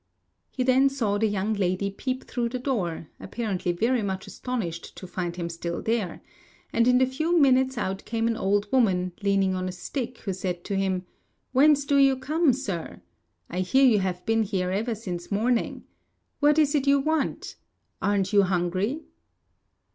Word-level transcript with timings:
He 0.49 0.63
then 0.63 0.89
saw 0.89 1.19
the 1.19 1.27
young 1.27 1.53
lady 1.53 1.91
peep 1.91 2.23
through 2.23 2.49
the 2.49 2.57
door, 2.57 3.09
apparently 3.19 3.71
very 3.71 4.01
much 4.01 4.25
astonished 4.25 4.95
to 4.97 5.05
find 5.05 5.35
him 5.35 5.47
still 5.47 5.79
there; 5.79 6.23
and 6.73 6.87
in 6.87 7.01
a 7.01 7.05
few 7.05 7.37
minutes 7.37 7.77
out 7.77 8.03
came 8.03 8.27
an 8.27 8.35
old 8.35 8.67
woman 8.71 9.11
leaning 9.21 9.53
on 9.53 9.69
a 9.69 9.71
stick, 9.71 10.17
who 10.21 10.33
said 10.33 10.63
to 10.63 10.75
him, 10.75 11.05
"Whence 11.51 11.85
do 11.85 11.97
you 11.97 12.17
come, 12.17 12.51
Sir? 12.51 13.03
I 13.47 13.59
hear 13.59 13.85
you 13.85 13.99
have 13.99 14.25
been 14.25 14.41
here 14.41 14.71
ever 14.71 14.95
since 14.95 15.31
morning. 15.31 15.83
What 16.39 16.57
is 16.57 16.73
it 16.73 16.87
you 16.87 16.99
want? 16.99 17.57
Aren't 18.01 18.33
you 18.33 18.41
hungry?" 18.41 19.03